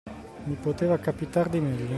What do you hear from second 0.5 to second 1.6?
poteva capitar di